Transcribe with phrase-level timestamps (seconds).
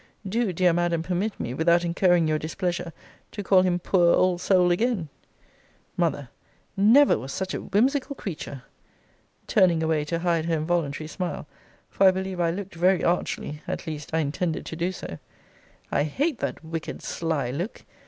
[0.27, 2.91] Do, dear Madam, permit me, without incurring your displeasure,
[3.33, 5.09] to call him poor old soul again.
[5.99, 6.27] M.
[6.75, 8.63] Never was such a whimsical creature!
[9.45, 11.45] [turning away to hide her involuntary smile,
[11.87, 15.19] for I believe I looked very archly; at least I intended to do so]
[15.91, 17.85] I hate that wicked sly look.